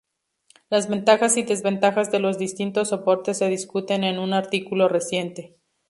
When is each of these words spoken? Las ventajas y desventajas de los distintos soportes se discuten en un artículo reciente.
Las 0.71 0.89
ventajas 0.89 1.37
y 1.37 1.43
desventajas 1.43 2.11
de 2.11 2.17
los 2.19 2.39
distintos 2.39 2.89
soportes 2.89 3.37
se 3.37 3.47
discuten 3.49 4.03
en 4.03 4.17
un 4.17 4.33
artículo 4.33 4.87
reciente. 4.89 5.55